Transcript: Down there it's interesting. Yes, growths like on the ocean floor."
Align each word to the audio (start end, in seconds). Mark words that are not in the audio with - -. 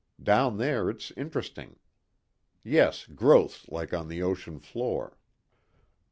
Down 0.23 0.57
there 0.57 0.89
it's 0.89 1.11
interesting. 1.11 1.75
Yes, 2.63 3.05
growths 3.05 3.67
like 3.69 3.93
on 3.93 4.07
the 4.07 4.23
ocean 4.23 4.57
floor." 4.57 5.15